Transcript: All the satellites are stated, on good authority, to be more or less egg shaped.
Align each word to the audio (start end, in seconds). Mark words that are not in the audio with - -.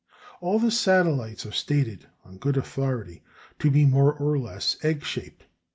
All 0.39 0.57
the 0.57 0.71
satellites 0.71 1.45
are 1.45 1.51
stated, 1.51 2.07
on 2.25 2.39
good 2.39 2.57
authority, 2.57 3.21
to 3.59 3.69
be 3.69 3.85
more 3.85 4.11
or 4.11 4.39
less 4.39 4.75
egg 4.83 5.03
shaped. 5.03 5.43